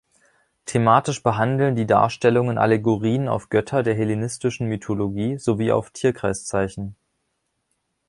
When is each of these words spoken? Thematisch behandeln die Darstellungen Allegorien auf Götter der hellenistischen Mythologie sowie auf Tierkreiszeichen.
Thematisch 0.65 1.21
behandeln 1.21 1.75
die 1.75 1.85
Darstellungen 1.85 2.57
Allegorien 2.57 3.27
auf 3.27 3.49
Götter 3.49 3.83
der 3.83 3.93
hellenistischen 3.93 4.65
Mythologie 4.67 5.37
sowie 5.37 5.71
auf 5.71 5.91
Tierkreiszeichen. 5.91 6.95